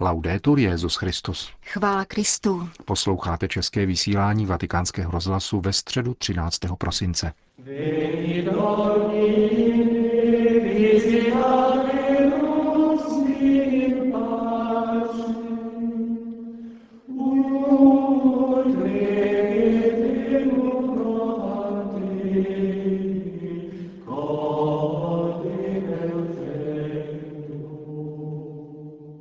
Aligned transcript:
Laudetur 0.00 0.58
Jezus 0.58 0.96
Christus. 0.96 1.50
Chvála 1.66 2.04
Kristu. 2.04 2.68
Posloucháte 2.84 3.48
české 3.48 3.86
vysílání 3.86 4.46
Vatikánského 4.46 5.10
rozhlasu 5.10 5.60
ve 5.60 5.72
středu 5.72 6.14
13. 6.14 6.58
prosince. 6.78 7.32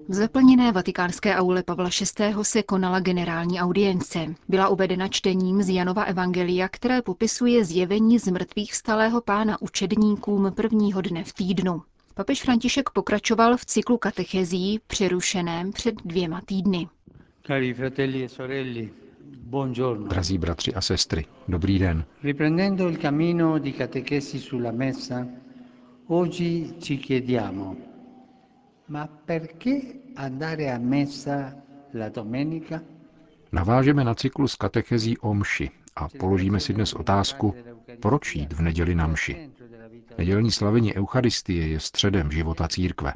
V 0.10 0.14
zaplněné 0.14 0.72
vatikánské 0.72 1.36
aule 1.36 1.64
Pavla 1.64 1.90
VI. 2.20 2.34
se 2.42 2.64
konala 2.64 3.00
generální 3.00 3.60
audience. 3.60 4.20
Byla 4.50 4.68
uvedena 4.70 5.08
čtením 5.08 5.64
z 5.64 5.70
Janova 5.70 6.04
Evangelia, 6.04 6.68
které 6.70 7.02
popisuje 7.02 7.66
zjevení 7.66 8.20
z 8.20 8.28
mrtvých 8.28 8.74
vstalého 8.74 9.22
pána 9.22 9.62
učedníkům 9.62 10.52
prvního 10.56 11.02
dne 11.02 11.24
v 11.24 11.34
týdnu. 11.34 11.82
Papež 12.14 12.42
František 12.42 12.90
pokračoval 12.90 13.58
v 13.58 13.66
cyklu 13.66 13.98
katechezí 13.98 14.80
přerušeném 14.88 15.72
před 15.72 15.96
dvěma 16.06 16.42
týdny. 16.46 16.88
Cari 17.48 17.74
fratelli 17.74 18.26
e 18.26 18.90
buongiorno. 19.44 20.08
Drazí 20.08 20.38
bratři 20.38 20.74
a 20.74 20.82
sestry, 20.82 21.26
dobrý 21.48 21.80
den. 21.80 22.06
Riprendendo 22.24 22.90
il 22.90 22.98
cammino 22.98 23.60
di 23.60 23.74
catechesi 23.74 24.40
sulla 24.40 24.72
messa, 24.72 25.28
oggi 26.08 26.74
ci 26.80 26.98
chiediamo, 26.98 27.76
ma 28.88 29.08
perché 29.26 30.02
andare 30.16 30.72
a 30.72 30.80
messa 30.80 31.64
la 31.92 32.10
domenica? 32.10 32.82
Navážeme 33.52 34.04
na 34.04 34.16
cyklus 34.16 34.56
katechezí 34.56 35.18
o 35.18 35.34
mši 35.34 35.72
a 35.96 36.08
položíme 36.08 36.60
si 36.60 36.74
dnes 36.74 36.94
otázku, 36.94 37.56
proč 38.02 38.36
jít 38.36 38.54
v 38.54 38.62
neděli 38.62 38.96
na 38.96 39.08
mši. 39.08 39.50
Nedělní 40.18 40.52
slavení 40.52 40.96
Eucharistie 40.96 41.68
je 41.68 41.80
středem 41.80 42.32
života 42.32 42.68
církve. 42.68 43.14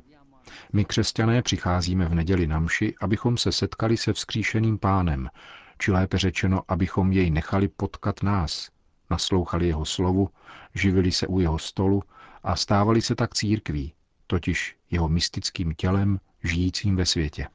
My 0.74 0.86
křesťané 0.86 1.42
přicházíme 1.42 2.06
v 2.06 2.16
neděli 2.16 2.48
na 2.48 2.60
mši, 2.60 2.96
abychom 3.02 3.38
se 3.38 3.52
setkali 3.52 3.98
se 3.98 4.14
vzkříšeným 4.14 4.78
pánem, 4.78 5.30
či 5.78 5.92
lépe 5.92 6.18
řečeno, 6.18 6.62
abychom 6.68 7.12
jej 7.12 7.32
nechali 7.32 7.68
potkat 7.68 8.24
nás, 8.24 8.70
naslouchali 9.10 9.68
jeho 9.68 9.86
slovu, 9.86 10.30
živili 10.76 11.12
se 11.12 11.28
u 11.28 11.40
jeho 11.40 11.60
stolu 11.60 12.04
a 12.44 12.56
stávali 12.56 13.02
se 13.02 13.16
tak 13.16 13.34
církví, 13.34 13.94
totiž 14.32 14.76
jeho 14.92 15.10
mystickým 15.10 15.74
tělem 15.78 16.20
žijícím 16.44 16.96
ve 16.96 17.06
světě. 17.06 17.48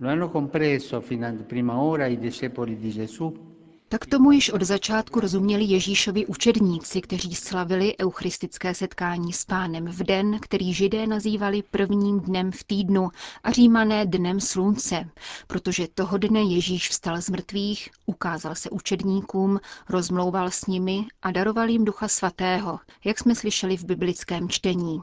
Lo 0.00 0.08
hanno 0.08 0.28
compreso 0.28 1.00
fino 1.00 1.26
a 1.26 1.32
prima 1.48 1.74
ora 1.74 2.06
i 2.06 2.16
discepoli 2.16 2.76
di 2.76 2.92
Gesù? 2.92 3.34
Tak 3.88 4.06
tomu 4.06 4.32
již 4.32 4.50
od 4.50 4.62
začátku 4.62 5.20
rozuměli 5.20 5.64
Ježíšovi 5.64 6.26
učedníci, 6.26 7.00
kteří 7.00 7.34
slavili 7.34 7.94
eucharistické 8.00 8.74
setkání 8.74 9.32
s 9.32 9.44
pánem 9.44 9.84
v 9.84 10.02
den, 10.02 10.38
který 10.40 10.74
židé 10.74 11.06
nazývali 11.06 11.62
prvním 11.70 12.20
dnem 12.20 12.52
v 12.52 12.64
týdnu 12.64 13.08
a 13.42 13.52
římané 13.52 14.06
dnem 14.06 14.40
slunce, 14.40 15.10
protože 15.46 15.88
toho 15.94 16.18
dne 16.18 16.42
Ježíš 16.42 16.88
vstal 16.88 17.22
z 17.22 17.30
mrtvých, 17.30 17.90
ukázal 18.06 18.54
se 18.54 18.70
učedníkům, 18.70 19.60
rozmlouval 19.88 20.50
s 20.50 20.66
nimi 20.66 21.06
a 21.22 21.30
daroval 21.30 21.68
jim 21.68 21.84
ducha 21.84 22.08
svatého, 22.08 22.80
jak 23.04 23.18
jsme 23.18 23.34
slyšeli 23.34 23.76
v 23.76 23.84
biblickém 23.84 24.48
čtení. 24.48 25.02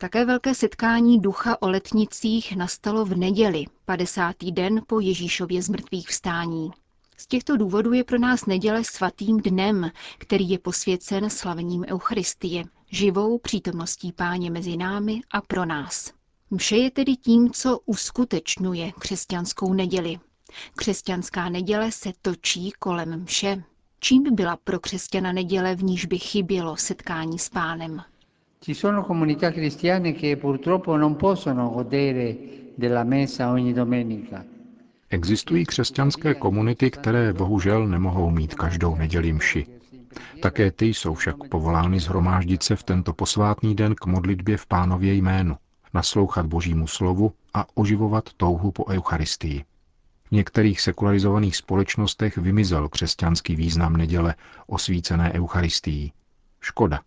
Také 0.00 0.24
velké 0.24 0.54
setkání 0.54 1.20
ducha 1.20 1.62
o 1.62 1.68
letnicích 1.68 2.56
nastalo 2.56 3.04
v 3.04 3.16
neděli, 3.16 3.64
50. 3.84 4.36
den 4.50 4.82
po 4.86 5.00
Ježíšově 5.00 5.62
zmrtvých 5.62 6.08
vstání. 6.08 6.70
Z 7.16 7.26
těchto 7.26 7.56
důvodů 7.56 7.92
je 7.92 8.04
pro 8.04 8.18
nás 8.18 8.46
neděle 8.46 8.84
svatým 8.84 9.40
dnem, 9.40 9.90
který 10.18 10.50
je 10.50 10.58
posvěcen 10.58 11.30
slavením 11.30 11.84
Eucharistie, 11.88 12.64
živou 12.90 13.38
přítomností 13.38 14.12
páně 14.12 14.50
mezi 14.50 14.76
námi 14.76 15.20
a 15.30 15.40
pro 15.40 15.64
nás. 15.64 16.12
Mše 16.50 16.76
je 16.76 16.90
tedy 16.90 17.16
tím, 17.16 17.50
co 17.50 17.78
uskutečňuje 17.86 18.92
křesťanskou 18.92 19.72
neděli. 19.74 20.18
Křesťanská 20.76 21.48
neděle 21.48 21.92
se 21.92 22.12
točí 22.22 22.72
kolem 22.78 23.22
mše. 23.22 23.64
Čím 23.98 24.22
by 24.22 24.30
byla 24.30 24.56
pro 24.56 24.80
křesťana 24.80 25.32
neděle, 25.32 25.74
v 25.76 25.82
níž 25.82 26.04
by 26.06 26.18
chybělo 26.18 26.76
setkání 26.76 27.38
s 27.38 27.48
pánem? 27.48 28.02
Ci 28.62 28.74
sono 28.74 29.02
comunità 29.02 29.52
cristiane 29.52 30.12
che 30.12 30.36
purtroppo 30.36 30.94
non 30.96 31.16
possono 31.16 31.70
godere 31.70 32.36
della 32.76 33.04
messa 33.04 33.50
ogni 33.50 33.72
domenica. 33.72 34.44
Existují 35.08 35.64
křesťanské 35.66 36.34
komunity, 36.34 36.90
které 36.90 37.32
bohužel 37.32 37.86
nemohou 37.86 38.30
mít 38.30 38.54
každou 38.54 38.96
neděli 38.96 39.32
mši. 39.32 39.66
Také 40.42 40.70
ty 40.70 40.86
jsou 40.86 41.14
však 41.14 41.36
povolány 41.48 42.00
zhromáždit 42.00 42.62
se 42.62 42.76
v 42.76 42.82
tento 42.82 43.12
posvátný 43.12 43.74
den 43.74 43.94
k 43.94 44.06
modlitbě 44.06 44.56
v 44.56 44.66
pánově 44.66 45.14
jménu, 45.14 45.56
naslouchat 45.94 46.46
božímu 46.46 46.86
slovu 46.86 47.32
a 47.54 47.66
oživovat 47.74 48.24
touhu 48.36 48.72
po 48.72 48.86
Eucharistii. 48.86 49.64
V 50.24 50.30
některých 50.32 50.80
sekularizovaných 50.80 51.56
společnostech 51.56 52.38
vymizel 52.38 52.88
křesťanský 52.88 53.56
význam 53.56 53.96
neděle 53.96 54.34
osvícené 54.66 55.32
Eucharistií. 55.32 56.12
Škoda. 56.60 57.00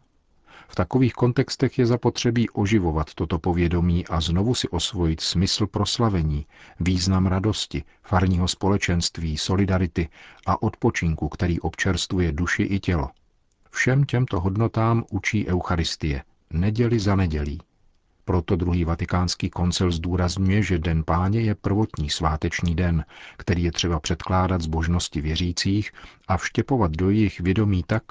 V 0.74 0.76
takových 0.76 1.14
kontextech 1.14 1.80
je 1.80 1.86
zapotřebí 1.86 2.50
oživovat 2.50 3.14
toto 3.14 3.40
povědomí 3.40 4.08
a 4.08 4.22
znovu 4.22 4.56
si 4.56 4.70
osvojit 4.70 5.22
smysl 5.22 5.68
proslavení, 5.68 6.46
význam 6.80 7.26
radosti, 7.26 7.84
farního 8.04 8.48
společenství, 8.48 9.38
solidarity 9.38 10.10
a 10.46 10.62
odpočinku, 10.62 11.30
který 11.30 11.60
občerstvuje 11.60 12.32
duši 12.32 12.64
i 12.64 12.80
tělo. 12.80 13.10
Všem 13.70 14.04
těmto 14.04 14.40
hodnotám 14.40 15.04
učí 15.12 15.48
Eucharistie, 15.48 16.24
neděli 16.50 17.00
za 17.00 17.16
nedělí. 17.16 17.60
Proto 18.26 18.56
druhý 18.56 18.84
vatikánský 18.86 19.50
koncil 19.50 19.92
zdůrazňuje, 19.92 20.64
že 20.64 20.80
Den 20.80 21.04
páně 21.04 21.42
je 21.42 21.56
prvotní 21.56 22.10
sváteční 22.10 22.76
den, 22.76 23.06
který 23.38 23.64
je 23.64 23.72
třeba 23.72 24.00
předkládat 24.00 24.62
z 24.62 24.68
božnosti 24.68 25.22
věřících 25.22 25.92
a 26.28 26.38
vštěpovat 26.38 26.92
do 26.92 27.10
jejich 27.10 27.40
vědomí 27.40 27.84
tak, 27.88 28.04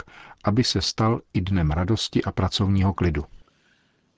aby 0.44 0.64
se 0.64 0.80
stal 0.80 1.20
i 1.34 1.40
dnem 1.40 1.70
radosti 1.70 2.24
a 2.24 2.32
pracovního 2.32 2.92
klidu. 2.92 3.24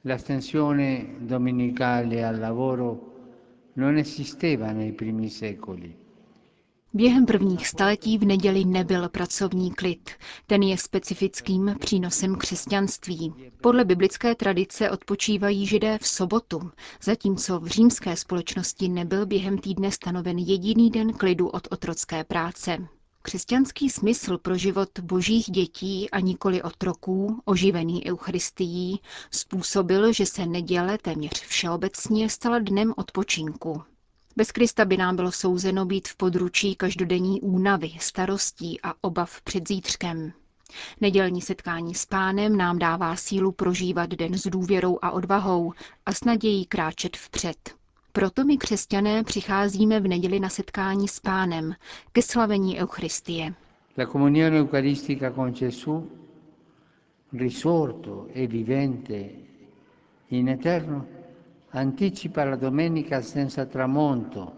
L'astensione 0.04 1.04
domenicale 1.20 2.24
al 2.26 2.40
lavoro 2.40 3.00
non 3.76 3.96
esisteva 3.98 4.72
nei 4.72 4.92
primi 4.92 5.30
secoli. 5.30 6.03
Během 6.96 7.26
prvních 7.26 7.68
staletí 7.68 8.18
v 8.18 8.24
neděli 8.24 8.64
nebyl 8.64 9.08
pracovní 9.08 9.70
klid. 9.70 10.10
Ten 10.46 10.62
je 10.62 10.78
specifickým 10.78 11.76
přínosem 11.80 12.36
křesťanství. 12.36 13.34
Podle 13.60 13.84
biblické 13.84 14.34
tradice 14.34 14.90
odpočívají 14.90 15.66
židé 15.66 15.98
v 15.98 16.06
sobotu, 16.06 16.70
zatímco 17.02 17.60
v 17.60 17.66
římské 17.66 18.16
společnosti 18.16 18.88
nebyl 18.88 19.26
během 19.26 19.58
týdne 19.58 19.90
stanoven 19.90 20.38
jediný 20.38 20.90
den 20.90 21.12
klidu 21.12 21.48
od 21.48 21.68
otrocké 21.70 22.24
práce. 22.24 22.78
Křesťanský 23.22 23.90
smysl 23.90 24.38
pro 24.38 24.56
život 24.56 24.88
božích 25.02 25.44
dětí 25.50 26.10
a 26.10 26.20
nikoli 26.20 26.62
otroků, 26.62 27.40
oživený 27.44 28.06
Eucharistií, 28.06 29.00
způsobil, 29.30 30.12
že 30.12 30.26
se 30.26 30.46
neděle 30.46 30.98
téměř 30.98 31.40
všeobecně 31.40 32.30
stala 32.30 32.58
dnem 32.58 32.94
odpočinku. 32.96 33.82
Bez 34.36 34.52
Krista 34.52 34.84
by 34.84 34.96
nám 34.96 35.16
bylo 35.16 35.32
souzeno 35.32 35.86
být 35.86 36.08
v 36.08 36.16
područí 36.16 36.74
každodenní 36.74 37.40
únavy, 37.40 37.90
starostí 38.00 38.80
a 38.82 38.94
obav 39.00 39.42
před 39.42 39.68
zítřkem. 39.68 40.32
Nedělní 41.00 41.40
setkání 41.40 41.94
s 41.94 42.06
pánem 42.06 42.56
nám 42.56 42.78
dává 42.78 43.16
sílu 43.16 43.52
prožívat 43.52 44.10
den 44.10 44.38
s 44.38 44.46
důvěrou 44.46 44.98
a 45.02 45.10
odvahou 45.10 45.72
a 46.06 46.12
s 46.12 46.24
nadějí 46.24 46.66
kráčet 46.66 47.16
vpřed. 47.16 47.74
Proto 48.12 48.44
my 48.44 48.56
křesťané 48.58 49.24
přicházíme 49.24 50.00
v 50.00 50.08
neděli 50.08 50.40
na 50.40 50.48
setkání 50.48 51.08
s 51.08 51.20
pánem, 51.20 51.74
ke 52.12 52.22
slavení 52.22 52.78
Eucharistie. 52.80 53.54
La 53.98 54.06
comunione 54.06 54.58
eucaristica 54.60 55.30
con 55.30 55.52
Gesù, 55.52 56.10
risorto 57.32 58.26
e 58.34 58.46
vivente 58.46 59.28
in 60.30 60.48
eterno, 60.48 61.04
anticipa 61.74 62.44
la 62.44 62.56
domenica 62.56 63.20
senza 63.22 63.66
tramonto. 63.66 64.52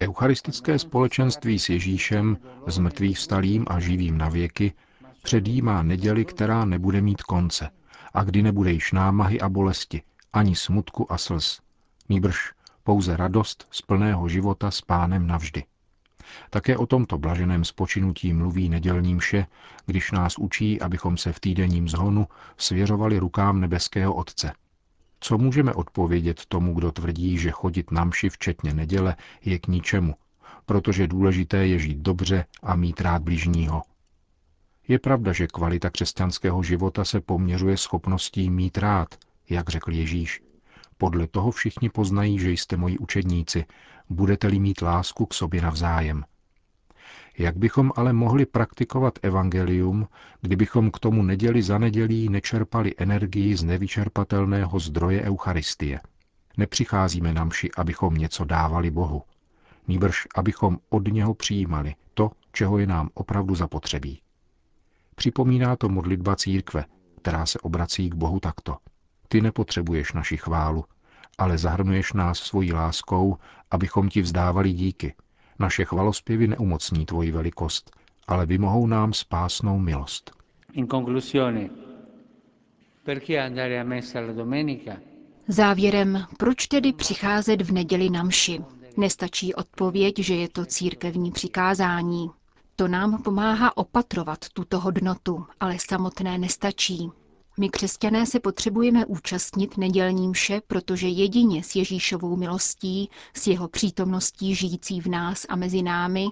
Eucharistické 0.00 0.78
společenství 0.78 1.58
s 1.58 1.68
Ježíšem, 1.68 2.36
z 2.66 2.78
mrtvých 2.78 3.18
vstalým 3.18 3.64
a 3.68 3.80
živým 3.80 4.18
na 4.18 4.28
věky, 4.28 4.72
předjímá 5.22 5.82
neděli, 5.82 6.24
která 6.24 6.64
nebude 6.64 7.00
mít 7.00 7.22
konce 7.22 7.70
a 8.14 8.24
kdy 8.24 8.42
nebude 8.42 8.72
již 8.72 8.92
námahy 8.92 9.40
a 9.40 9.48
bolesti, 9.48 10.02
ani 10.32 10.56
smutku 10.56 11.12
a 11.12 11.18
slz. 11.18 11.60
Nýbrž 12.08 12.52
pouze 12.84 13.16
radost 13.16 13.68
z 13.70 13.82
plného 13.82 14.28
života 14.28 14.70
s 14.70 14.80
pánem 14.80 15.26
navždy. 15.26 15.64
Také 16.50 16.76
o 16.76 16.86
tomto 16.86 17.18
blaženém 17.18 17.64
spočinutí 17.64 18.32
mluví 18.32 18.68
nedělní 18.68 19.14
mše, 19.14 19.46
když 19.86 20.10
nás 20.10 20.38
učí, 20.38 20.80
abychom 20.80 21.16
se 21.16 21.32
v 21.32 21.40
týdenním 21.40 21.88
zhonu 21.88 22.26
svěřovali 22.56 23.18
rukám 23.18 23.60
nebeského 23.60 24.14
Otce. 24.14 24.52
Co 25.24 25.38
můžeme 25.38 25.74
odpovědět 25.74 26.46
tomu, 26.46 26.74
kdo 26.74 26.92
tvrdí, 26.92 27.38
že 27.38 27.50
chodit 27.50 27.90
na 27.90 28.04
mši 28.04 28.28
včetně 28.28 28.74
neděle 28.74 29.16
je 29.44 29.58
k 29.58 29.66
ničemu, 29.66 30.14
protože 30.66 31.06
důležité 31.06 31.66
je 31.66 31.78
žít 31.78 31.98
dobře 31.98 32.44
a 32.62 32.76
mít 32.76 33.00
rád 33.00 33.22
blížního? 33.22 33.82
Je 34.88 34.98
pravda, 34.98 35.32
že 35.32 35.46
kvalita 35.46 35.90
křesťanského 35.90 36.62
života 36.62 37.04
se 37.04 37.20
poměřuje 37.20 37.76
schopností 37.76 38.50
mít 38.50 38.78
rád, 38.78 39.08
jak 39.48 39.68
řekl 39.68 39.92
Ježíš. 39.92 40.42
Podle 40.98 41.26
toho 41.26 41.50
všichni 41.50 41.88
poznají, 41.88 42.38
že 42.38 42.50
jste 42.50 42.76
moji 42.76 42.98
učedníci, 42.98 43.64
budete-li 44.10 44.58
mít 44.58 44.82
lásku 44.82 45.26
k 45.26 45.34
sobě 45.34 45.62
navzájem. 45.62 46.24
Jak 47.38 47.56
bychom 47.56 47.92
ale 47.96 48.12
mohli 48.12 48.46
praktikovat 48.46 49.18
evangelium, 49.22 50.08
kdybychom 50.40 50.90
k 50.90 50.98
tomu 50.98 51.22
neděli 51.22 51.62
za 51.62 51.78
nedělí 51.78 52.28
nečerpali 52.28 52.94
energii 52.98 53.56
z 53.56 53.64
nevyčerpatelného 53.64 54.78
zdroje 54.78 55.22
Eucharistie? 55.22 56.00
Nepřicházíme 56.56 57.32
na 57.32 57.44
mši, 57.44 57.70
abychom 57.76 58.14
něco 58.14 58.44
dávali 58.44 58.90
Bohu. 58.90 59.22
Nýbrž, 59.88 60.26
abychom 60.36 60.78
od 60.88 61.08
něho 61.08 61.34
přijímali 61.34 61.94
to, 62.14 62.30
čeho 62.52 62.78
je 62.78 62.86
nám 62.86 63.08
opravdu 63.14 63.54
zapotřebí. 63.54 64.20
Připomíná 65.14 65.76
to 65.76 65.88
modlitba 65.88 66.36
církve, 66.36 66.84
která 67.22 67.46
se 67.46 67.58
obrací 67.58 68.10
k 68.10 68.14
Bohu 68.14 68.40
takto. 68.40 68.76
Ty 69.28 69.40
nepotřebuješ 69.40 70.12
naši 70.12 70.36
chválu, 70.36 70.84
ale 71.38 71.58
zahrnuješ 71.58 72.12
nás 72.12 72.38
svojí 72.38 72.72
láskou, 72.72 73.36
abychom 73.70 74.08
ti 74.08 74.22
vzdávali 74.22 74.72
díky. 74.72 75.14
Naše 75.58 75.84
chvalospěvy 75.84 76.46
neumocní 76.48 77.06
tvoji 77.06 77.30
velikost, 77.30 77.90
ale 78.28 78.46
vymohou 78.46 78.86
nám 78.86 79.12
spásnou 79.12 79.78
milost. 79.78 80.30
In 80.72 80.86
conclusione, 80.88 81.70
perché 83.04 83.38
andare 83.40 83.80
a 83.80 83.84
messa 83.84 84.20
la 84.20 84.32
domenica? 84.32 84.92
Závěrem, 85.48 86.24
proč 86.38 86.66
tedy 86.66 86.92
přicházet 86.92 87.62
v 87.62 87.72
neděli 87.72 88.10
na 88.10 88.22
mši? 88.22 88.60
Nestačí 88.96 89.54
odpověď, 89.54 90.18
že 90.18 90.34
je 90.34 90.48
to 90.48 90.66
církevní 90.66 91.30
přikázání. 91.30 92.30
To 92.76 92.88
nám 92.88 93.22
pomáhá 93.22 93.76
opatrovat 93.76 94.38
tuto 94.52 94.80
hodnotu, 94.80 95.46
ale 95.60 95.76
samotné 95.78 96.38
nestačí. 96.38 97.10
My 97.62 97.68
křesťané 97.70 98.26
se 98.26 98.40
potřebujeme 98.40 99.06
účastnit 99.06 99.76
nedělní 99.76 100.28
mše, 100.28 100.62
protože 100.66 101.08
jedině 101.08 101.62
s 101.64 101.76
Ježíšovou 101.76 102.36
milostí, 102.36 103.10
s 103.34 103.46
jeho 103.46 103.68
přítomností 103.68 104.54
žijící 104.54 105.00
v 105.00 105.06
nás 105.06 105.46
a 105.48 105.56
mezi 105.56 105.82
námi, 105.82 106.26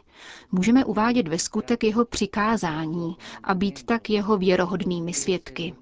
můžeme 0.53 0.85
uvádět 0.85 1.29
ve 1.29 1.39
skutek 1.39 1.85
jeho 1.85 2.05
přikázání 2.05 3.17
a 3.43 3.55
být 3.55 3.83
tak 3.83 4.11
jeho 4.11 4.39
věrohodnými 4.39 5.13
svědky. 5.13 5.75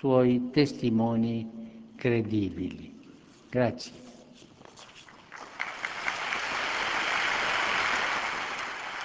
Suoi 0.00 0.40
testimoni 0.40 1.46
credibili. 1.96 2.90
Grazie. 3.50 3.96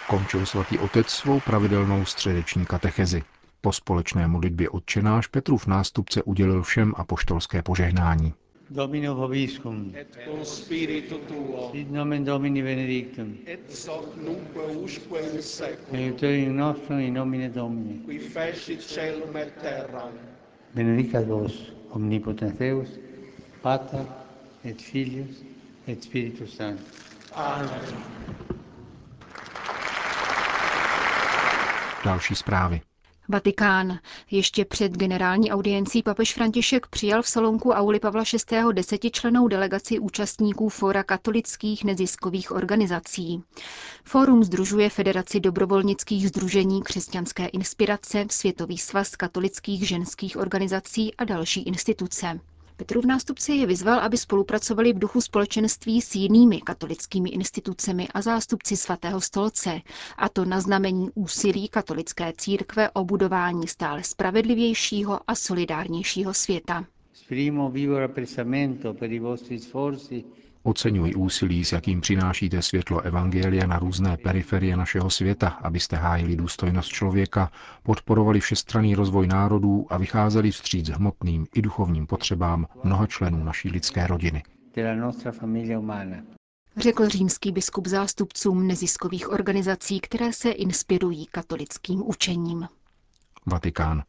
Končil 0.07 0.45
svatý 0.45 0.79
otec 0.79 1.09
svou 1.09 1.39
pravidelnou 1.39 2.05
středeční 2.05 2.65
katechezi. 2.65 3.23
Po 3.62 3.71
společné 3.71 4.27
modlitbě 4.27 4.69
odčenáš 4.69 5.27
Petrův 5.27 5.68
nástupce 5.68 6.24
udělil 6.24 6.63
všem 6.63 6.94
apoštolské 6.98 7.62
požehnání. 7.62 8.33
Domino 8.69 9.15
vobiscum. 9.15 9.94
Et 9.95 10.18
con 10.25 10.45
spiritu 10.45 11.18
tuo. 11.18 11.71
Sit 11.71 11.92
nomen 11.92 12.24
Domini 12.24 12.62
benedictum. 12.62 13.38
Et 13.45 13.75
soc 13.75 14.15
nunque 14.15 14.75
usque 14.75 15.21
in 15.21 15.42
seculum. 15.42 15.95
Aiuterium 15.95 16.57
nostrum 16.57 17.00
in 17.00 17.13
nomine 17.13 17.50
Domini. 17.50 18.00
Qui 18.06 18.19
fecit 18.19 18.81
celum 18.81 19.38
et 19.38 19.54
terram. 19.62 20.12
Benedicat 20.75 21.25
vos, 21.25 21.71
omnipotens 21.89 22.53
Deus, 22.60 22.89
Pater 23.62 24.06
et 24.65 24.81
Filius 24.81 25.44
et 25.88 26.03
Spiritus 26.03 26.56
Sanctus. 26.56 27.00
Amen. 27.36 27.81
Další 32.06 32.36
zprávy. 32.36 32.81
Vatikán. 33.29 34.00
Ještě 34.31 34.65
před 34.65 34.91
generální 34.91 35.51
audiencí 35.51 36.03
papež 36.03 36.33
František 36.33 36.88
přijal 36.88 37.21
v 37.21 37.27
salonku 37.29 37.71
Auli 37.71 38.00
Pavla 38.00 38.24
VI. 38.51 38.57
desetičlenou 38.74 39.47
delegaci 39.47 40.00
účastníků 40.00 40.69
Fóra 40.69 41.03
katolických 41.03 41.83
neziskových 41.83 42.51
organizací. 42.51 43.44
Fórum 44.03 44.44
združuje 44.44 44.89
Federaci 44.89 45.39
dobrovolnických 45.39 46.27
združení 46.27 46.81
křesťanské 46.83 47.45
inspirace, 47.47 48.25
Světový 48.31 48.77
svaz 48.77 49.15
katolických 49.15 49.88
ženských 49.88 50.38
organizací 50.38 51.15
a 51.15 51.24
další 51.24 51.62
instituce. 51.63 52.39
Petrův 52.77 53.06
nástupce 53.06 53.53
je 53.53 53.65
vyzval, 53.65 54.00
aby 54.00 54.18
spolupracovali 54.18 54.94
v 54.94 55.00
duchu 55.00 55.21
společenství 55.21 56.01
s 56.01 56.15
jinými 56.15 56.62
katolickými 56.62 57.29
institucemi 57.29 58.07
a 58.13 58.21
zástupci 58.21 58.77
svatého 58.77 59.21
stolce, 59.21 59.81
a 60.18 60.29
to 60.29 60.45
na 60.45 60.62
znamení 60.62 61.09
úsilí 61.15 61.68
katolické 61.68 62.33
církve 62.38 62.89
o 62.89 63.06
budování 63.06 63.68
stále 63.68 64.03
spravedlivějšího 64.03 65.19
a 65.27 65.35
solidárnějšího 65.35 66.33
světa. 66.33 66.85
Oceňuji 70.67 71.15
úsilí, 71.15 71.65
s 71.65 71.71
jakým 71.71 72.01
přinášíte 72.01 72.61
světlo 72.61 73.01
Evangelia 73.01 73.67
na 73.67 73.79
různé 73.79 74.17
periferie 74.17 74.77
našeho 74.77 75.09
světa, 75.09 75.47
abyste 75.47 75.95
hájili 75.95 76.35
důstojnost 76.35 76.89
člověka, 76.89 77.51
podporovali 77.83 78.39
všestranný 78.39 78.95
rozvoj 78.95 79.27
národů 79.27 79.87
a 79.89 79.97
vycházeli 79.97 80.51
vstříc 80.51 80.89
hmotným 80.89 81.47
i 81.55 81.61
duchovním 81.61 82.07
potřebám 82.07 82.65
mnoha 82.83 83.07
členů 83.07 83.43
naší 83.43 83.69
lidské 83.69 84.07
rodiny. 84.07 84.43
Řekl 86.77 87.09
římský 87.09 87.51
biskup 87.51 87.87
zástupcům 87.87 88.67
neziskových 88.67 89.31
organizací, 89.31 89.99
které 89.99 90.33
se 90.33 90.51
inspirují 90.51 91.25
katolickým 91.25 92.09
učením. 92.09 92.67
Vatikán. 93.45 94.03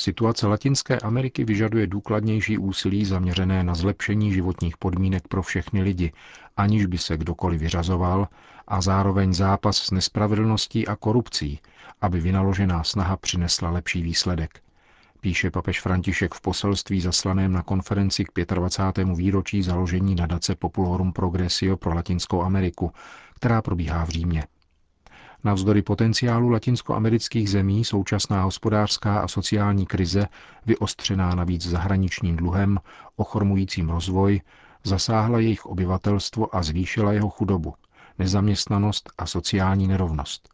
Situace 0.00 0.46
Latinské 0.46 0.98
Ameriky 0.98 1.44
vyžaduje 1.44 1.86
důkladnější 1.86 2.58
úsilí 2.58 3.04
zaměřené 3.04 3.64
na 3.64 3.74
zlepšení 3.74 4.32
životních 4.32 4.76
podmínek 4.76 5.28
pro 5.28 5.42
všechny 5.42 5.82
lidi, 5.82 6.12
aniž 6.56 6.86
by 6.86 6.98
se 6.98 7.16
kdokoliv 7.16 7.60
vyřazoval, 7.60 8.28
a 8.68 8.80
zároveň 8.80 9.32
zápas 9.32 9.76
s 9.76 9.90
nespravedlností 9.90 10.88
a 10.88 10.96
korupcí, 10.96 11.60
aby 12.00 12.20
vynaložená 12.20 12.84
snaha 12.84 13.16
přinesla 13.16 13.70
lepší 13.70 14.02
výsledek. 14.02 14.60
Píše 15.20 15.50
papež 15.50 15.80
František 15.80 16.34
v 16.34 16.40
poselství 16.40 17.00
zaslaném 17.00 17.52
na 17.52 17.62
konferenci 17.62 18.24
k 18.24 18.54
25. 18.54 19.08
výročí 19.16 19.62
založení 19.62 20.14
nadace 20.14 20.54
Populorum 20.54 21.12
Progressio 21.12 21.76
pro 21.76 21.94
Latinskou 21.94 22.42
Ameriku, 22.42 22.92
která 23.34 23.62
probíhá 23.62 24.04
v 24.04 24.08
Římě. 24.08 24.44
Navzdory 25.44 25.82
potenciálu 25.82 26.48
latinskoamerických 26.48 27.50
zemí 27.50 27.84
současná 27.84 28.42
hospodářská 28.42 29.20
a 29.20 29.28
sociální 29.28 29.86
krize, 29.86 30.26
vyostřená 30.66 31.34
navíc 31.34 31.68
zahraničním 31.68 32.36
dluhem, 32.36 32.78
ochormujícím 33.16 33.90
rozvoj, 33.90 34.40
zasáhla 34.84 35.38
jejich 35.38 35.66
obyvatelstvo 35.66 36.56
a 36.56 36.62
zvýšila 36.62 37.12
jeho 37.12 37.30
chudobu, 37.30 37.74
nezaměstnanost 38.18 39.10
a 39.18 39.26
sociální 39.26 39.88
nerovnost. 39.88 40.48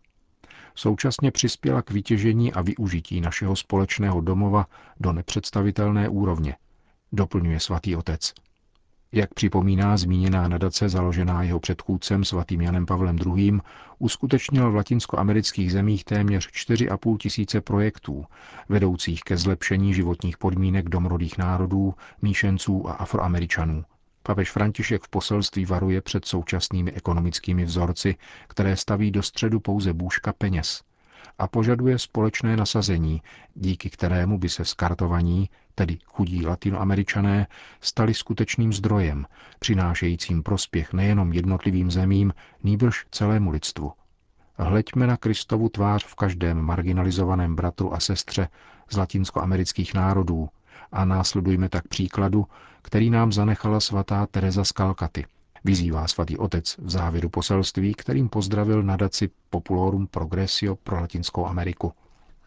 Současně 0.74 1.30
přispěla 1.30 1.82
k 1.82 1.90
vytěžení 1.90 2.52
a 2.52 2.62
využití 2.62 3.20
našeho 3.20 3.56
společného 3.56 4.20
domova 4.20 4.66
do 5.00 5.12
nepředstavitelné 5.12 6.08
úrovně, 6.08 6.56
doplňuje 7.12 7.60
svatý 7.60 7.96
otec. 7.96 8.34
Jak 9.12 9.34
připomíná 9.34 9.96
zmíněná 9.96 10.48
nadace 10.48 10.88
založená 10.88 11.42
jeho 11.42 11.60
předchůdcem 11.60 12.24
svatým 12.24 12.60
Janem 12.60 12.86
Pavlem 12.86 13.18
II., 13.26 13.58
uskutečnil 13.98 14.70
v 14.72 14.74
latinskoamerických 14.74 15.72
zemích 15.72 16.04
téměř 16.04 16.48
4,5 16.48 17.16
tisíce 17.16 17.60
projektů, 17.60 18.24
vedoucích 18.68 19.20
ke 19.22 19.36
zlepšení 19.36 19.94
životních 19.94 20.38
podmínek 20.38 20.88
domorodých 20.88 21.38
národů, 21.38 21.94
míšenců 22.22 22.88
a 22.88 22.92
afroameričanů. 22.92 23.84
Papež 24.22 24.50
František 24.50 25.02
v 25.02 25.08
poselství 25.08 25.64
varuje 25.64 26.00
před 26.00 26.24
současnými 26.24 26.92
ekonomickými 26.92 27.64
vzorci, 27.64 28.16
které 28.46 28.76
staví 28.76 29.10
do 29.10 29.22
středu 29.22 29.60
pouze 29.60 29.92
bůžka 29.92 30.32
peněz 30.32 30.82
a 31.38 31.46
požaduje 31.48 31.98
společné 31.98 32.56
nasazení, 32.56 33.22
díky 33.54 33.90
kterému 33.90 34.38
by 34.38 34.48
se 34.48 34.64
skartovaní, 34.64 35.50
tedy 35.74 35.98
chudí 36.04 36.46
latinoameričané, 36.46 37.46
stali 37.80 38.14
skutečným 38.14 38.72
zdrojem, 38.72 39.26
přinášejícím 39.58 40.42
prospěch 40.42 40.92
nejenom 40.92 41.32
jednotlivým 41.32 41.90
zemím, 41.90 42.32
nýbrž 42.62 43.06
celému 43.10 43.50
lidstvu. 43.50 43.92
Hleďme 44.58 45.06
na 45.06 45.16
Kristovu 45.16 45.68
tvář 45.68 46.04
v 46.04 46.14
každém 46.14 46.60
marginalizovaném 46.60 47.56
bratru 47.56 47.94
a 47.94 48.00
sestře 48.00 48.48
z 48.90 48.96
latinskoamerických 48.96 49.94
národů 49.94 50.48
a 50.92 51.04
následujme 51.04 51.68
tak 51.68 51.88
příkladu, 51.88 52.46
který 52.82 53.10
nám 53.10 53.32
zanechala 53.32 53.80
svatá 53.80 54.26
Teresa 54.26 54.64
z 54.64 54.72
Kalkaty– 54.72 55.24
vyzývá 55.66 56.08
svatý 56.08 56.38
otec 56.38 56.76
v 56.78 56.90
závěru 56.90 57.28
poselství, 57.28 57.94
kterým 57.94 58.28
pozdravil 58.28 58.82
nadaci 58.82 59.30
Populorum 59.50 60.06
Progressio 60.06 60.76
pro 60.76 61.00
Latinskou 61.00 61.46
Ameriku. 61.46 61.92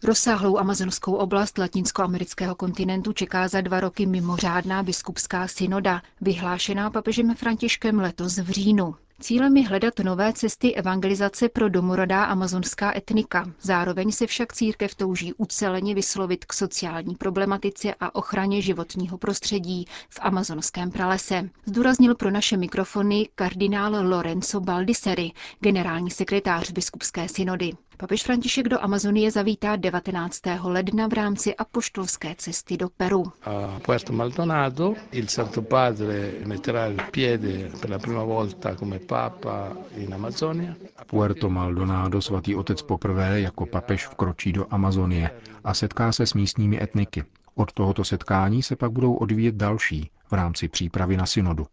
Rozsáhlou 0.04 0.58
amazonskou 0.58 1.14
oblast 1.14 1.58
latinskoamerického 1.58 2.56
kontinentu 2.56 3.14
čeká 3.14 3.48
za 3.48 3.62
dva 3.62 3.80
roky 3.80 4.06
mimořádná 4.06 4.84
biskupská 4.84 5.48
synoda, 5.48 6.02
vyhlášená 6.22 6.90
papežem 6.90 7.36
Františkem 7.36 8.00
letos 8.00 8.38
v 8.38 8.50
říjnu. 8.50 8.96
Cílem 9.22 9.58
je 9.58 9.68
hledat 9.68 10.00
nové 10.00 10.34
cesty 10.34 10.76
evangelizace 10.76 11.50
pro 11.50 11.70
domorodá 11.70 12.24
amazonská 12.24 12.98
etnika. 12.98 13.52
Zároveň 13.62 14.12
se 14.12 14.28
však 14.28 14.54
církev 14.54 14.96
touží 14.96 15.34
uceleně 15.34 15.96
vyslovit 15.96 16.46
k 16.46 16.54
sociální 16.54 17.16
problematice 17.16 17.96
a 18.00 18.16
ochraně 18.16 18.62
životního 18.62 19.18
prostředí 19.18 19.86
v 20.10 20.20
amazonském 20.22 20.92
pralese. 20.92 21.50
Zdůraznil 21.66 22.16
pro 22.16 22.32
naše 22.32 22.58
mikrofony 22.58 23.30
kardinál 23.36 24.08
Lorenzo 24.10 24.60
Baldisseri, 24.60 25.32
generální 25.60 26.12
sekretář 26.12 26.72
biskupské 26.72 27.28
synody. 27.30 27.72
Papež 28.00 28.24
František 28.24 28.68
do 28.72 28.80
Amazonie 28.84 29.28
zavítá 29.32 29.76
19. 29.76 30.40
ledna 30.64 31.08
v 31.08 31.14
rámci 31.14 31.56
apoštolské 31.56 32.36
cesty 32.38 32.78
do 32.80 32.88
Peru. 32.90 33.24
A 33.44 33.80
Puerto 33.84 34.14
Maldonado 34.14 34.96
il 35.12 35.28
Santo 35.28 35.62
Padre 35.62 36.32
metterà 36.48 36.86
il 36.88 36.96
piede 37.12 37.68
per 37.82 37.90
la 37.90 38.00
prima 38.00 38.24
volta 38.24 38.76
come 38.76 39.00
Papa 39.00 39.76
in 40.00 40.14
Amazonia. 40.14 40.76
Puerto 41.12 41.50
Maldonado 41.50 42.22
svatý 42.22 42.56
otec 42.56 42.82
poprvé 42.82 43.42
jako 43.42 43.66
papež 43.66 44.08
vkročí 44.08 44.54
do 44.54 44.66
Amazonie 44.70 45.30
a 45.64 45.74
setká 45.74 46.12
se 46.12 46.26
s 46.26 46.34
místními 46.34 46.84
etniky. 46.84 47.24
Od 47.56 47.74
tohoto 47.74 48.04
setkání 48.04 48.64
se 48.64 48.76
pak 48.76 48.92
budou 48.92 49.14
odvíjet 49.14 49.56
další 49.56 50.10
v 50.28 50.34
rámci 50.34 50.68
přípravy 50.68 51.18
na 51.18 51.26
synodu. 51.26 51.68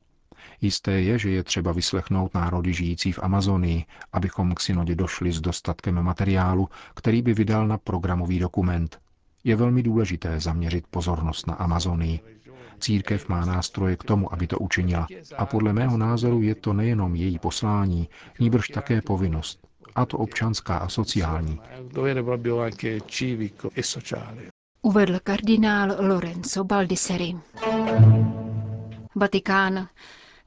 Jisté 0.61 0.93
je, 1.01 1.19
že 1.19 1.31
je 1.31 1.43
třeba 1.43 1.73
vyslechnout 1.73 2.35
národy 2.35 2.73
žijící 2.75 3.13
v 3.13 3.19
Amazonii, 3.23 3.85
abychom 4.13 4.55
k 4.55 4.61
synodě 4.61 4.95
došli 4.95 5.33
s 5.33 5.41
dostatkem 5.41 6.03
materiálu, 6.03 6.69
který 6.95 7.23
by 7.23 7.35
vydal 7.35 7.67
na 7.69 7.79
programový 7.79 8.39
dokument. 8.39 8.99
Je 9.45 9.57
velmi 9.57 9.83
důležité 9.83 10.41
zaměřit 10.41 10.85
pozornost 10.91 11.47
na 11.47 11.55
Amazonii. 11.55 12.21
Církev 12.81 13.29
má 13.29 13.45
nástroje 13.45 13.97
k 13.97 14.05
tomu, 14.05 14.33
aby 14.33 14.47
to 14.47 14.59
učinila. 14.59 15.07
A 15.39 15.47
podle 15.47 15.73
mého 15.73 15.97
názoru 15.99 16.43
je 16.43 16.55
to 16.55 16.73
nejenom 16.73 17.15
její 17.15 17.39
poslání, 17.39 18.09
níbrž 18.41 18.69
také 18.69 19.03
povinnost. 19.03 19.59
A 19.95 20.07
to 20.07 20.19
občanská 20.19 20.77
a 20.79 20.89
sociální. 20.89 21.61
Uvedl 24.83 25.19
kardinál 25.25 25.97
Lorenzo 26.09 26.65
Baldisseri. 26.65 27.35
Vatikán. 29.15 29.89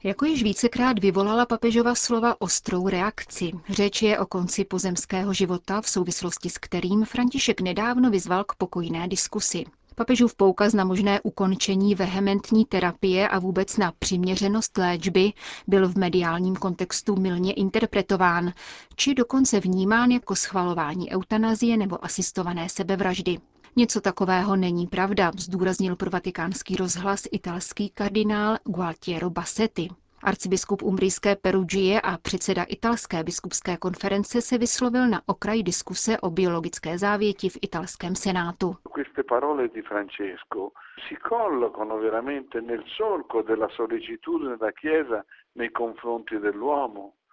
Jako 0.02 0.24
již 0.24 0.42
vícekrát 0.42 0.98
vyvolala 0.98 1.46
papežova 1.46 1.94
slova 1.94 2.40
ostrou 2.40 2.88
reakci. 2.88 3.52
Řeč 3.68 4.02
je 4.02 4.18
o 4.18 4.26
konci 4.26 4.64
pozemského 4.64 5.32
života, 5.34 5.80
v 5.80 5.88
souvislosti 5.88 6.50
s 6.50 6.58
kterým 6.58 7.04
František 7.04 7.60
nedávno 7.60 8.10
vyzval 8.10 8.44
k 8.44 8.54
pokojné 8.54 9.08
diskusi. 9.08 9.64
Papežův 9.94 10.34
poukaz 10.34 10.72
na 10.72 10.84
možné 10.84 11.20
ukončení 11.20 11.94
vehementní 11.94 12.64
terapie 12.64 13.28
a 13.28 13.38
vůbec 13.38 13.76
na 13.76 13.92
přiměřenost 13.98 14.78
léčby 14.78 15.32
byl 15.66 15.88
v 15.88 15.96
mediálním 15.96 16.56
kontextu 16.56 17.16
milně 17.16 17.52
interpretován, 17.52 18.52
či 18.96 19.14
dokonce 19.14 19.60
vnímán 19.60 20.10
jako 20.10 20.36
schvalování 20.36 21.10
eutanazie 21.10 21.76
nebo 21.76 22.04
asistované 22.04 22.68
sebevraždy. 22.68 23.38
Něco 23.76 24.00
takového 24.00 24.56
není 24.56 24.86
pravda, 24.86 25.30
zdůraznil 25.38 25.96
pro 25.96 26.10
vatikánský 26.10 26.76
rozhlas 26.76 27.22
italský 27.32 27.90
kardinál 27.90 28.56
Gualtiero 28.64 29.30
Bassetti. 29.30 29.88
Arcibiskup 30.22 30.82
umbrijské 30.82 31.36
Perugie 31.36 32.00
a 32.00 32.18
předseda 32.18 32.62
italské 32.62 33.24
biskupské 33.24 33.76
konference 33.76 34.40
se 34.42 34.58
vyslovil 34.58 35.08
na 35.08 35.22
okraj 35.26 35.62
diskuse 35.62 36.20
o 36.20 36.30
biologické 36.30 36.98
závěti 36.98 37.48
v 37.48 37.58
italském 37.62 38.14
senátu. 38.16 38.76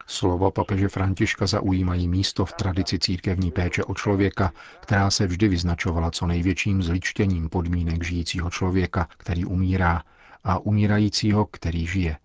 Slova 0.09 0.51
papeže 0.51 0.87
Františka 0.89 1.47
zaujímají 1.47 2.07
místo 2.07 2.45
v 2.45 2.53
tradici 2.53 2.99
církevní 2.99 3.51
péče 3.51 3.83
o 3.83 3.93
člověka, 3.93 4.53
která 4.79 5.11
se 5.11 5.27
vždy 5.27 5.47
vyznačovala 5.47 6.11
co 6.11 6.27
největším 6.27 6.83
zličtěním 6.83 7.49
podmínek 7.49 8.03
žijícího 8.03 8.49
člověka, 8.49 9.07
který 9.17 9.45
umírá, 9.45 10.03
a 10.43 10.59
umírajícího, 10.59 11.45
který 11.45 11.87
žije. 11.87 12.17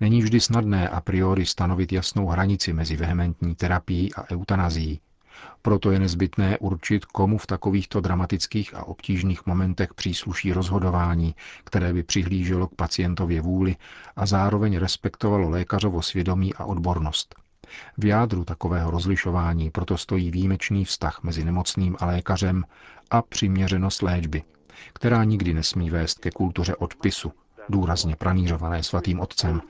Není 0.00 0.22
vždy 0.22 0.40
snadné 0.40 0.88
a 0.88 1.00
priori 1.00 1.46
stanovit 1.46 1.92
jasnou 1.92 2.26
hranici 2.26 2.72
mezi 2.72 2.96
vehementní 2.96 3.54
terapií 3.54 4.14
a 4.14 4.30
eutanazí. 4.32 5.00
Proto 5.62 5.90
je 5.90 5.98
nezbytné 5.98 6.58
určit, 6.58 7.04
komu 7.04 7.38
v 7.38 7.46
takovýchto 7.46 8.00
dramatických 8.00 8.74
a 8.74 8.84
obtížných 8.84 9.46
momentech 9.46 9.94
přísluší 9.94 10.52
rozhodování, 10.52 11.34
které 11.64 11.92
by 11.92 12.02
přihlíželo 12.02 12.66
k 12.66 12.74
pacientově 12.74 13.40
vůli 13.40 13.76
a 14.16 14.26
zároveň 14.26 14.76
respektovalo 14.76 15.48
lékařovo 15.50 16.02
svědomí 16.02 16.54
a 16.54 16.64
odbornost. 16.64 17.34
V 17.98 18.04
jádru 18.04 18.44
takového 18.44 18.90
rozlišování 18.90 19.70
proto 19.70 19.98
stojí 19.98 20.30
výjimečný 20.30 20.84
vztah 20.84 21.22
mezi 21.22 21.44
nemocným 21.44 21.96
a 22.00 22.06
lékařem 22.06 22.64
a 23.10 23.22
přiměřenost 23.22 24.02
léčby, 24.02 24.42
která 24.92 25.24
nikdy 25.24 25.54
nesmí 25.54 25.90
vést 25.90 26.18
ke 26.18 26.30
kultuře 26.30 26.76
odpisu, 26.76 27.32
důrazně 27.68 28.16
pranířované 28.16 28.82
svatým 28.82 29.20
otcem. 29.20 29.60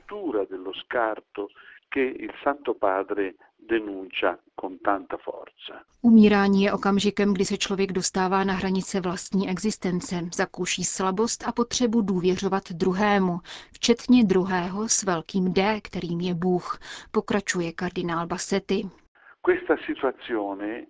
Umírání 6.01 6.63
je 6.63 6.73
okamžikem, 6.73 7.33
kdy 7.33 7.45
se 7.45 7.57
člověk 7.57 7.91
dostává 7.91 8.43
na 8.43 8.53
hranice 8.53 9.01
vlastní 9.01 9.49
existence, 9.49 10.15
zakouší 10.33 10.83
slabost 10.83 11.43
a 11.47 11.51
potřebu 11.51 12.01
důvěřovat 12.01 12.71
druhému, 12.71 13.39
včetně 13.73 14.23
druhého 14.23 14.89
s 14.89 15.03
velkým 15.03 15.53
D, 15.53 15.81
kterým 15.81 16.19
je 16.21 16.33
Bůh, 16.33 16.79
pokračuje 17.11 17.71
kardinál 17.71 18.27
Bassetti. 18.27 18.89
Questa 19.41 19.75
situazione 19.85 20.85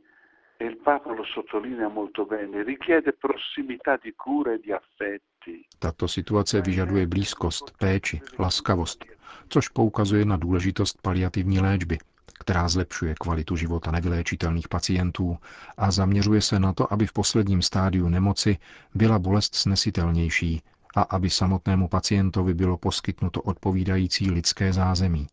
e 0.60 0.66
il 0.66 0.76
Papa 0.84 1.12
lo 1.12 1.24
sottolinea 1.24 1.90
molto 1.90 2.26
bene, 2.26 2.64
richiede 2.64 3.12
prossimità 3.12 3.98
di 4.04 4.14
cura 4.24 4.54
e 4.54 4.60
di 4.60 4.74
affetti. 4.74 5.66
Tato 5.80 6.08
situace 6.08 6.62
vyžaduje 6.62 7.08
blízkost, 7.08 7.72
péči, 7.78 8.22
laskavost, 8.40 9.06
což 9.50 9.70
poukazuje 9.70 10.26
na 10.26 10.38
důležitost 10.38 11.02
paliativní 11.02 11.60
léčby, 11.60 11.98
která 12.40 12.70
zlepšuje 12.70 13.16
kvalitu 13.20 13.56
života 13.56 13.92
nevyléčitelných 13.92 14.68
pacientů 14.68 15.38
a 15.78 15.92
zaměřuje 15.92 16.42
se 16.42 16.60
na 16.60 16.74
to, 16.74 16.94
aby 16.94 17.08
v 17.08 17.14
posledním 17.14 17.62
stádiu 17.62 18.10
nemoci 18.10 18.58
byla 18.96 19.20
bolest 19.20 19.56
snesitelnější 19.56 20.62
a 20.96 21.02
aby 21.02 21.30
samotnému 21.30 21.88
pacientovi 21.88 22.54
bylo 22.54 22.78
poskytnuto 22.78 23.42
odpovídající 23.42 24.32
lidské 24.32 24.74
zázemí. 24.74 25.28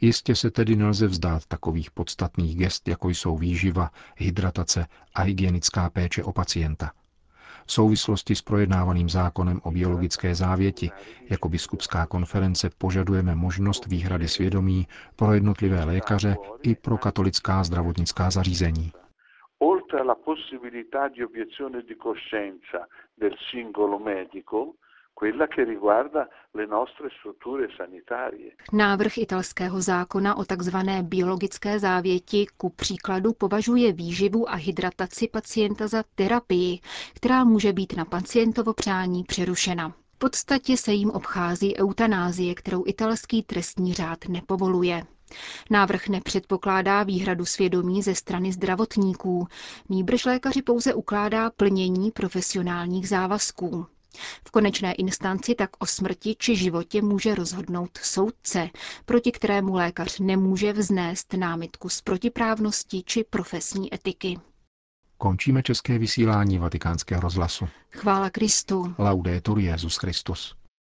Jistě 0.00 0.36
se 0.36 0.50
tedy 0.50 0.76
nelze 0.76 1.06
vzdát 1.06 1.46
takových 1.46 1.90
podstatných 1.90 2.56
gest, 2.56 2.88
jako 2.88 3.08
jsou 3.08 3.36
výživa, 3.36 3.90
hydratace 4.16 4.86
a 5.14 5.22
hygienická 5.22 5.90
péče 5.90 6.24
o 6.24 6.32
pacienta. 6.32 6.92
V 7.66 7.72
souvislosti 7.72 8.34
s 8.34 8.42
projednávaným 8.42 9.08
zákonem 9.08 9.60
o 9.64 9.70
biologické 9.70 10.34
závěti 10.34 10.90
jako 11.30 11.48
biskupská 11.48 12.06
konference 12.06 12.70
požadujeme 12.78 13.34
možnost 13.34 13.86
výhrady 13.86 14.28
svědomí 14.28 14.86
pro 15.16 15.32
jednotlivé 15.34 15.84
lékaře 15.84 16.36
i 16.62 16.74
pro 16.74 16.98
katolická 16.98 17.64
zdravotnická 17.64 18.30
zařízení. 18.30 18.92
Oltre 19.58 20.00
alla 20.00 20.14
possibilità 20.14 21.08
di 21.08 21.24
obiezione 21.24 21.82
di 21.82 21.96
coscienza 21.96 22.86
del 23.18 23.34
singolo 23.50 23.98
medico, 23.98 24.74
Návrh 28.72 29.18
italského 29.18 29.80
zákona 29.82 30.36
o 30.36 30.44
takzvané 30.44 31.02
biologické 31.02 31.78
závěti 31.78 32.46
ku 32.56 32.70
příkladu 32.70 33.32
považuje 33.32 33.92
výživu 33.92 34.50
a 34.50 34.54
hydrataci 34.54 35.28
pacienta 35.28 35.86
za 35.88 36.04
terapii, 36.14 36.80
která 37.14 37.44
může 37.44 37.72
být 37.72 37.96
na 37.96 38.04
pacientovo 38.04 38.74
přání 38.74 39.24
přerušena. 39.24 39.88
V 39.88 40.18
podstatě 40.18 40.76
se 40.76 40.92
jim 40.92 41.10
obchází 41.10 41.76
eutanázie, 41.76 42.54
kterou 42.54 42.84
italský 42.86 43.42
trestní 43.42 43.94
řád 43.94 44.18
nepovoluje. 44.28 45.02
Návrh 45.70 46.08
nepředpokládá 46.08 47.02
výhradu 47.02 47.44
svědomí 47.44 48.02
ze 48.02 48.14
strany 48.14 48.52
zdravotníků, 48.52 49.46
nýbrž 49.88 50.24
lékaři 50.24 50.62
pouze 50.62 50.94
ukládá 50.94 51.50
plnění 51.50 52.10
profesionálních 52.10 53.08
závazků. 53.08 53.86
V 54.48 54.50
konečné 54.50 54.92
instanci 54.92 55.54
tak 55.54 55.70
o 55.78 55.86
smrti 55.86 56.36
či 56.38 56.56
životě 56.56 57.02
může 57.02 57.34
rozhodnout 57.34 57.98
soudce, 58.02 58.68
proti 59.04 59.32
kterému 59.32 59.74
lékař 59.74 60.18
nemůže 60.18 60.72
vznést 60.72 61.32
námitku 61.32 61.88
z 61.88 62.00
protiprávnosti 62.00 63.02
či 63.06 63.24
profesní 63.24 63.94
etiky. 63.94 64.38
Končíme 65.18 65.62
české 65.62 65.98
vysílání 65.98 66.58
vatikánského 66.58 67.20
rozhlasu. 67.20 67.68
Chvála 67.92 68.30
Kristu. 68.30 68.94
Laudetur 68.98 69.58
Jezus 69.58 69.96
Christus. 69.96 70.54